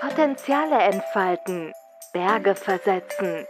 [0.00, 1.72] Potenziale entfalten,
[2.14, 3.44] Berge versetzen,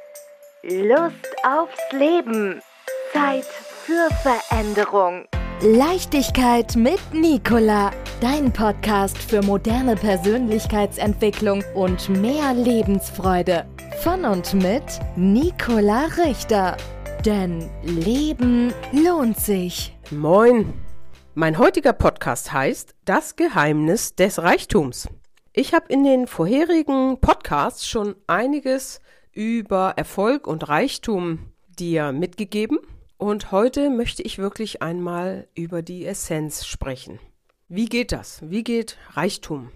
[0.65, 2.60] Lust aufs Leben,
[3.12, 5.26] Zeit für Veränderung.
[5.63, 13.66] Leichtigkeit mit Nicola, dein Podcast für moderne Persönlichkeitsentwicklung und mehr Lebensfreude.
[14.02, 14.82] Von und mit
[15.14, 16.76] Nicola Richter.
[17.24, 19.96] Denn Leben lohnt sich.
[20.10, 20.74] Moin.
[21.34, 25.08] Mein heutiger Podcast heißt Das Geheimnis des Reichtums.
[25.60, 32.78] Ich habe in den vorherigen Podcasts schon einiges über Erfolg und Reichtum dir mitgegeben
[33.19, 37.19] und heute möchte ich wirklich einmal über die Essenz sprechen.
[37.69, 38.41] Wie geht das?
[38.48, 39.70] Wie geht Reichtum?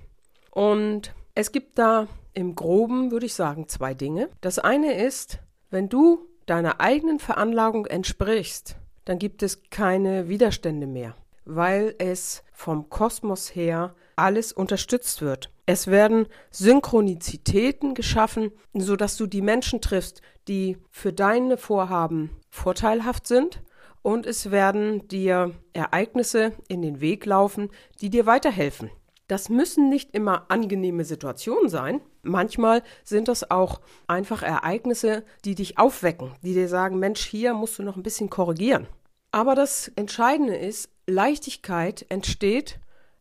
[0.51, 4.31] Und es gibt da im groben, würde ich sagen, zwei Dinge.
[4.41, 11.15] Das eine ist, wenn du deiner eigenen Veranlagung entsprichst, dann gibt es keine Widerstände mehr,
[11.45, 15.51] weil es vom Kosmos her alles unterstützt wird.
[15.67, 23.63] Es werden Synchronizitäten geschaffen, sodass du die Menschen triffst, die für deine Vorhaben vorteilhaft sind
[24.03, 27.71] und es werden dir Ereignisse in den Weg laufen,
[28.03, 28.91] die dir weiterhelfen.
[29.29, 32.03] Das müssen nicht immer angenehme Situationen sein.
[32.23, 37.79] Manchmal sind das auch einfach Ereignisse, die dich aufwecken, die dir sagen, Mensch, hier musst
[37.79, 38.87] du noch ein bisschen korrigieren.
[39.33, 42.79] Aber das Entscheidende ist, Leichtigkeit entsteht,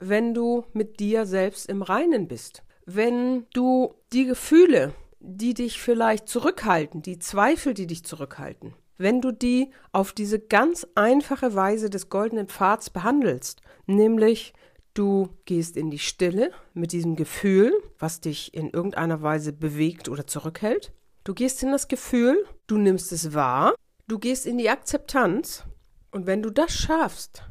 [0.10, 2.64] wenn du mit dir selbst im Reinen bist.
[2.86, 9.32] Wenn du die Gefühle, die dich vielleicht zurückhalten, die Zweifel, die dich zurückhalten, wenn du
[9.32, 14.54] die auf diese ganz einfache Weise des goldenen Pfads behandelst, nämlich
[14.94, 20.28] du gehst in die Stille mit diesem Gefühl, was dich in irgendeiner Weise bewegt oder
[20.28, 20.92] zurückhält,
[21.24, 23.74] du gehst in das Gefühl, du nimmst es wahr,
[24.08, 25.64] du gehst in die Akzeptanz
[26.12, 27.44] und wenn du das schaffst,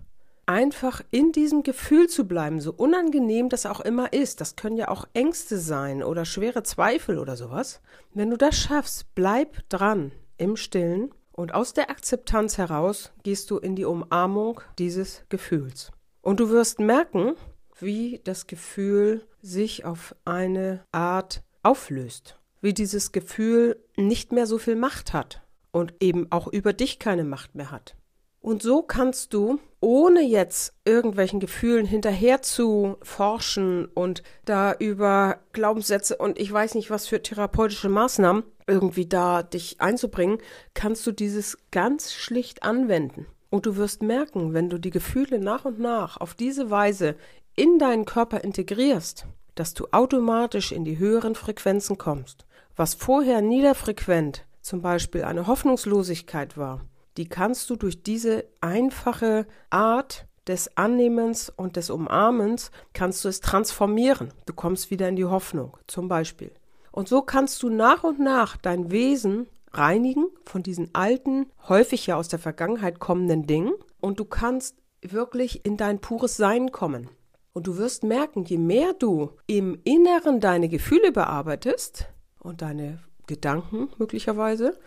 [0.52, 4.88] einfach in diesem Gefühl zu bleiben, so unangenehm das auch immer ist, das können ja
[4.88, 7.80] auch Ängste sein oder schwere Zweifel oder sowas,
[8.12, 13.56] wenn du das schaffst, bleib dran im Stillen und aus der Akzeptanz heraus gehst du
[13.56, 15.90] in die Umarmung dieses Gefühls.
[16.20, 17.34] Und du wirst merken,
[17.80, 24.76] wie das Gefühl sich auf eine Art auflöst, wie dieses Gefühl nicht mehr so viel
[24.76, 27.96] Macht hat und eben auch über dich keine Macht mehr hat.
[28.42, 36.16] Und so kannst du, ohne jetzt irgendwelchen Gefühlen hinterher zu forschen und da über Glaubenssätze
[36.16, 40.38] und ich weiß nicht was für therapeutische Maßnahmen irgendwie da dich einzubringen,
[40.74, 43.26] kannst du dieses ganz schlicht anwenden.
[43.48, 47.14] Und du wirst merken, wenn du die Gefühle nach und nach auf diese Weise
[47.54, 52.44] in deinen Körper integrierst, dass du automatisch in die höheren Frequenzen kommst.
[52.74, 56.80] Was vorher niederfrequent, zum Beispiel eine Hoffnungslosigkeit war,
[57.16, 63.40] die kannst du durch diese einfache Art des Annehmens und des Umarmens, kannst du es
[63.40, 64.32] transformieren.
[64.46, 66.52] Du kommst wieder in die Hoffnung, zum Beispiel.
[66.90, 72.16] Und so kannst du nach und nach dein Wesen reinigen von diesen alten, häufig ja
[72.16, 77.08] aus der Vergangenheit kommenden Dingen und du kannst wirklich in dein pures Sein kommen.
[77.54, 82.06] Und du wirst merken, je mehr du im Inneren deine Gefühle bearbeitest
[82.38, 84.78] und deine Gedanken möglicherweise,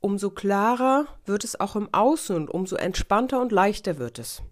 [0.00, 4.42] umso klarer wird es auch im Außen und umso entspannter und leichter wird es.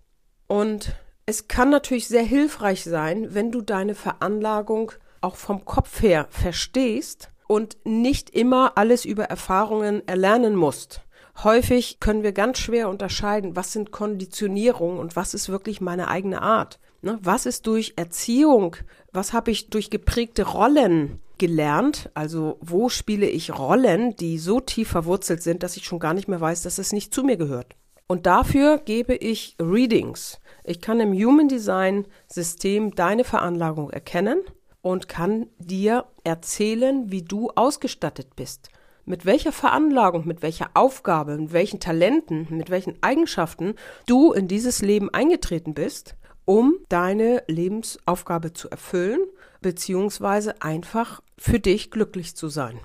[0.47, 0.95] Und
[1.27, 7.31] es kann natürlich sehr hilfreich sein, wenn du deine Veranlagung auch vom Kopf her verstehst
[7.49, 11.01] und nicht immer alles über Erfahrungen erlernen musst.
[11.43, 16.43] Häufig können wir ganz schwer unterscheiden, was sind Konditionierungen und was ist wirklich meine eigene
[16.43, 16.79] Art.
[17.03, 17.19] Ne?
[17.23, 18.77] Was ist durch Erziehung,
[19.13, 22.11] was habe ich durch geprägte Rollen gelernt.
[22.15, 26.29] Also wo spiele ich Rollen, die so tief verwurzelt sind, dass ich schon gar nicht
[26.29, 27.77] mehr weiß, dass es nicht zu mir gehört.
[28.07, 30.41] Und dafür gebe ich Readings.
[30.65, 34.41] Ich kann im Human Design System deine Veranlagung erkennen
[34.81, 38.71] und kann dir erzählen, wie du ausgestattet bist.
[39.05, 43.75] Mit welcher Veranlagung, mit welcher Aufgabe, mit welchen Talenten, mit welchen Eigenschaften
[44.07, 46.15] du in dieses Leben eingetreten bist,
[46.45, 49.21] um deine Lebensaufgabe zu erfüllen
[49.67, 52.79] beziehungsweise einfach für dich glücklich zu sein.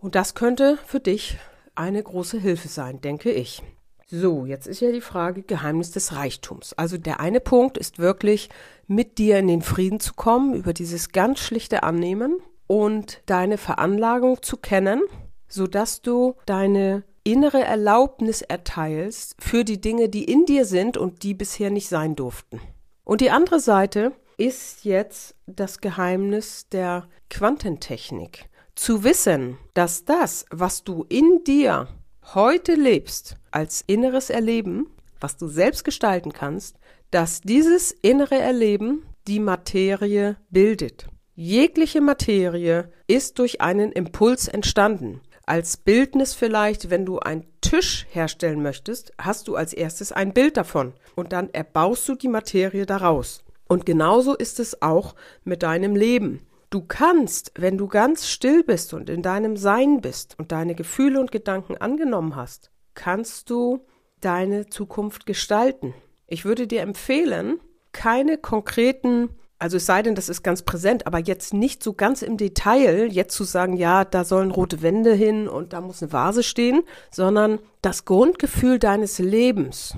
[0.00, 1.38] Und das könnte für dich
[1.76, 3.62] eine große Hilfe sein, denke ich.
[4.08, 6.72] So, jetzt ist ja die Frage Geheimnis des Reichtums.
[6.72, 8.48] Also der eine Punkt ist wirklich,
[8.88, 14.42] mit dir in den Frieden zu kommen, über dieses ganz schlichte Annehmen und deine Veranlagung
[14.42, 15.02] zu kennen,
[15.46, 21.34] sodass du deine innere Erlaubnis erteilst für die Dinge, die in dir sind und die
[21.34, 22.60] bisher nicht sein durften.
[23.04, 28.48] Und die andere Seite ist jetzt das Geheimnis der Quantentechnik.
[28.74, 31.88] Zu wissen, dass das, was du in dir
[32.34, 34.88] heute lebst, als inneres Erleben,
[35.20, 36.76] was du selbst gestalten kannst,
[37.10, 41.06] dass dieses innere Erleben die Materie bildet.
[41.36, 45.20] Jegliche Materie ist durch einen Impuls entstanden.
[45.46, 50.56] Als Bildnis vielleicht, wenn du einen Tisch herstellen möchtest, hast du als erstes ein Bild
[50.56, 53.43] davon und dann erbaust du die Materie daraus.
[53.66, 55.14] Und genauso ist es auch
[55.44, 56.46] mit deinem Leben.
[56.70, 61.20] Du kannst, wenn du ganz still bist und in deinem Sein bist und deine Gefühle
[61.20, 63.86] und Gedanken angenommen hast, kannst du
[64.20, 65.94] deine Zukunft gestalten.
[66.26, 67.60] Ich würde dir empfehlen,
[67.92, 69.30] keine konkreten
[69.64, 73.08] also es sei denn, das ist ganz präsent, aber jetzt nicht so ganz im Detail,
[73.10, 76.82] jetzt zu sagen, ja, da sollen rote Wände hin und da muss eine Vase stehen,
[77.10, 79.96] sondern das Grundgefühl deines Lebens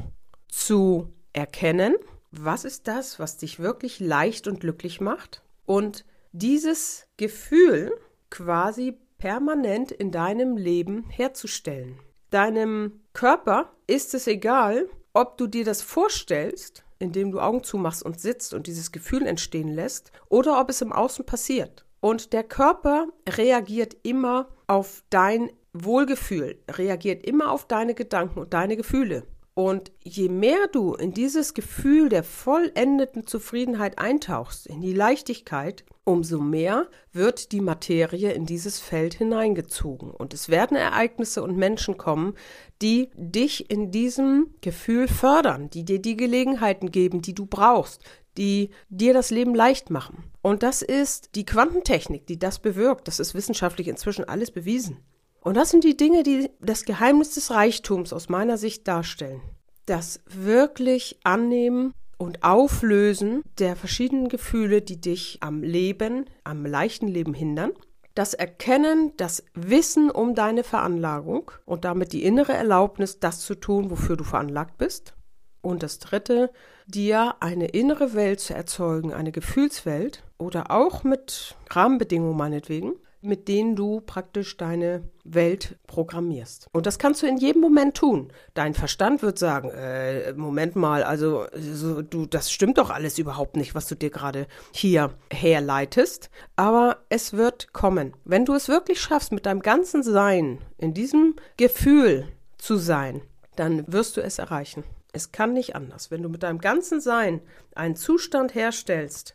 [0.48, 1.96] zu erkennen,
[2.30, 7.92] was ist das, was dich wirklich leicht und glücklich macht und dieses Gefühl
[8.30, 11.98] quasi permanent in deinem Leben herzustellen.
[12.30, 18.20] Deinem Körper ist es egal, ob du dir das vorstellst indem du Augen zumachst und
[18.20, 21.84] sitzt und dieses Gefühl entstehen lässt, oder ob es im Außen passiert.
[22.00, 28.76] Und der Körper reagiert immer auf dein Wohlgefühl, reagiert immer auf deine Gedanken und deine
[28.76, 29.24] Gefühle.
[29.58, 36.40] Und je mehr du in dieses Gefühl der vollendeten Zufriedenheit eintauchst, in die Leichtigkeit, umso
[36.40, 40.10] mehr wird die Materie in dieses Feld hineingezogen.
[40.10, 42.34] Und es werden Ereignisse und Menschen kommen,
[42.82, 48.02] die dich in diesem Gefühl fördern, die dir die Gelegenheiten geben, die du brauchst,
[48.36, 50.24] die dir das Leben leicht machen.
[50.42, 53.08] Und das ist die Quantentechnik, die das bewirkt.
[53.08, 54.98] Das ist wissenschaftlich inzwischen alles bewiesen.
[55.46, 59.40] Und das sind die Dinge, die das Geheimnis des Reichtums aus meiner Sicht darstellen.
[59.84, 67.32] Das wirklich Annehmen und Auflösen der verschiedenen Gefühle, die dich am Leben, am leichten Leben
[67.32, 67.70] hindern.
[68.16, 73.88] Das Erkennen, das Wissen um deine Veranlagung und damit die innere Erlaubnis, das zu tun,
[73.92, 75.14] wofür du veranlagt bist.
[75.60, 76.50] Und das Dritte,
[76.88, 83.76] dir eine innere Welt zu erzeugen, eine Gefühlswelt oder auch mit Rahmenbedingungen meinetwegen, mit denen
[83.76, 86.68] du praktisch deine Welt programmierst.
[86.72, 88.32] Und das kannst du in jedem Moment tun.
[88.54, 93.56] Dein Verstand wird sagen, äh, Moment mal, also so, du, das stimmt doch alles überhaupt
[93.56, 96.30] nicht, was du dir gerade hier herleitest.
[96.54, 98.14] Aber es wird kommen.
[98.24, 102.28] Wenn du es wirklich schaffst, mit deinem ganzen Sein in diesem Gefühl
[102.58, 103.22] zu sein,
[103.56, 104.84] dann wirst du es erreichen.
[105.12, 106.10] Es kann nicht anders.
[106.10, 107.40] Wenn du mit deinem ganzen Sein
[107.74, 109.34] einen Zustand herstellst,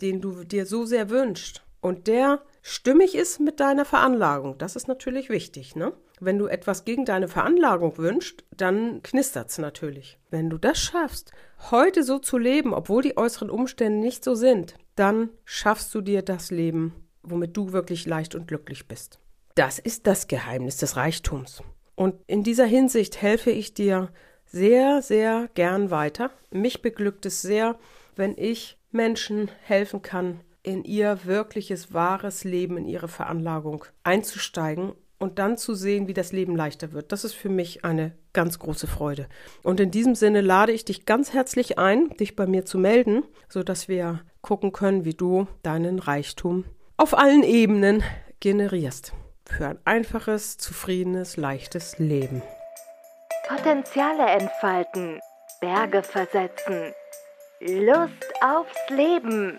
[0.00, 4.58] den du dir so sehr wünschst, und der stimmig ist mit deiner Veranlagung.
[4.58, 5.92] Das ist natürlich wichtig, ne?
[6.20, 10.18] Wenn du etwas gegen deine Veranlagung wünschst, dann knistert's natürlich.
[10.30, 11.32] Wenn du das schaffst,
[11.70, 16.22] heute so zu leben, obwohl die äußeren Umstände nicht so sind, dann schaffst du dir
[16.22, 19.18] das Leben, womit du wirklich leicht und glücklich bist.
[19.54, 21.62] Das ist das Geheimnis des Reichtums.
[21.94, 24.10] Und in dieser Hinsicht helfe ich dir
[24.44, 26.30] sehr, sehr gern weiter.
[26.50, 27.78] Mich beglückt es sehr,
[28.16, 35.38] wenn ich Menschen helfen kann, in ihr wirkliches, wahres Leben, in ihre Veranlagung einzusteigen und
[35.38, 37.12] dann zu sehen, wie das Leben leichter wird.
[37.12, 39.28] Das ist für mich eine ganz große Freude.
[39.62, 43.22] Und in diesem Sinne lade ich dich ganz herzlich ein, dich bei mir zu melden,
[43.48, 46.64] sodass wir gucken können, wie du deinen Reichtum
[46.96, 48.02] auf allen Ebenen
[48.40, 49.12] generierst.
[49.46, 52.42] Für ein einfaches, zufriedenes, leichtes Leben.
[53.48, 55.18] Potenziale entfalten,
[55.60, 56.92] Berge versetzen,
[57.60, 59.58] Lust aufs Leben.